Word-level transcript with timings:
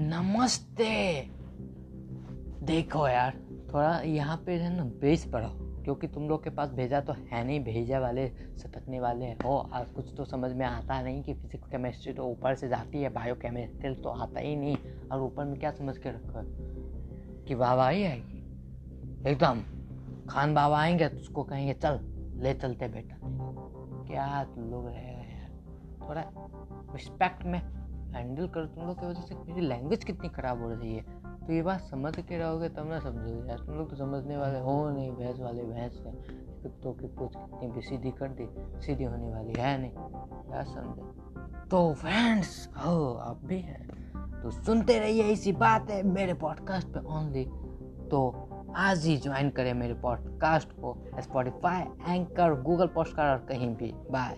नमस्ते। 0.00 1.22
देखो 2.62 3.08
यार, 3.08 3.38
थोड़ा 3.74 4.00
यहाँ 4.00 4.42
पे 4.46 4.52
है 4.52 4.76
ना, 4.76 4.84
बेस 4.84 5.28
बढ़ाओ। 5.28 5.50
क्योंकि 5.54 6.06
तुम 6.06 6.28
लोग 6.28 6.44
के 6.44 6.50
पास 6.50 6.70
भेजा 6.70 7.00
तो 7.00 7.12
है 7.12 7.44
नहीं, 7.44 7.64
भेजा 7.64 7.98
वाले 7.98 8.28
सटकने 8.28 9.00
वाले 9.00 9.26
हो। 9.26 9.70
और 9.74 9.84
कुछ 9.84 10.14
तो 10.16 10.24
समझ 10.24 10.52
में 10.52 10.66
आता 10.66 11.02
नहीं 11.02 11.22
कि 11.22 11.34
फिजिक्स 11.34 11.68
केमिस्ट्री 11.68 12.12
तो 12.12 12.24
ऊपर 12.24 12.54
से 12.54 12.68
जाती 12.68 13.02
है 13.02 13.08
बायो 13.08 13.34
केमिस्ट्री 13.34 13.94
तो 13.94 14.08
आता 14.08 14.40
ही 14.40 14.56
नहीं। 14.56 14.76
और 15.12 15.20
ऊपर 15.20 15.44
में 15.44 15.60
क्या 15.60 15.70
समझ 15.70 15.98
के 15.98 16.10
रखो 16.10 16.32
कि 17.44 17.54
बाबा 17.54 17.88
ही 17.88 18.04
आएगी 18.04 18.38
एकदम, 19.30 19.62
खान 20.30 20.54
बाबा 20.54 20.80
आएँगे 20.80 21.08
तो 21.08 21.16
उसको 21.16 21.42
कहेंगे, 21.42 21.74
चल, 21.74 22.00
ले 22.36 22.54
चलते 22.54 22.88
बेटा। 22.88 23.16
क्या 24.06 24.44
तुम 24.44 24.70
लोग 24.70 24.86
रहेगा 24.86 25.18
यार? 25.18 25.50
थोड़ा 26.08 26.24
रिस्पेक्ट 26.94 27.44
में 27.44 27.77
हैंडल 28.14 28.48
करो 28.48 28.66
तुम 28.66 28.86
लोग 28.86 29.00
की 29.00 29.06
वजह 29.06 29.20
से 29.20 29.34
मेरी 29.36 29.60
लैंग्वेज 29.60 30.04
कितनी 30.04 30.28
ख़राब 30.28 30.62
हो 30.62 30.70
रही 30.70 30.94
है। 30.94 31.02
तो 31.38 31.52
ये 31.52 31.62
बात 31.62 31.80
समझ 31.80 32.14
के 32.16 32.38
रहोगे 32.38 32.68
तब 32.68 32.88
ना 32.88 32.98
समझोगे 33.00 33.48
यार। 33.48 33.58
तुम 33.58 33.74
लोग 33.74 33.90
तो 33.90 33.96
समझने 33.96 34.36
वाले 34.36 34.58
हो 34.58 34.90
नहीं 34.90 35.10
भैंस 35.12 35.40
वाले 35.40 35.62
भैंस 35.62 36.02
है। 36.06 36.12
कुत्तों 36.62 36.92
की 36.92 37.06
पूछ 37.08 37.36
कितनी 37.36 37.68
भी 37.68 37.80
सीधी 37.80 38.10
कर 38.10 38.28
दी, 38.30 38.48
सीधी 38.80 39.04
होने 39.04 39.30
वाली 39.30 39.52
है 39.58 39.76
नहीं। 39.80 39.90
क्या 39.90 40.62
समझे? 40.64 41.68
तो 41.68 41.92
फ्रेंड्स 41.94 42.68
हो, 42.76 43.12
आप 43.14 43.44
भी 43.44 43.60
हैं। 43.60 44.42
तो 44.42 44.50
सुनते 44.50 44.98
रहिए 44.98 45.22
इसी 45.22 45.52
बात 45.52 45.90
है, 45.90 46.02
मेरे 46.02 46.34
पॉडकास्ट 46.34 46.88
पे 46.88 47.00
ओनली 47.08 47.44
तो 48.08 48.20
आज 48.76 49.04
ही 49.04 49.16
ज्वाइन 49.16 49.50
करें 49.50 49.72
मेरे 49.74 49.94
पॉडकास्ट 49.94 50.72
को 50.72 50.96
स्पॉटिफाई 51.20 51.82
एंकर 52.08 52.60
गूगल 52.62 52.86
पॉडकास्ट 52.86 53.18
और 53.20 53.46
कहीं 53.48 53.74
भी। 53.76 53.92
बाय 54.10 54.36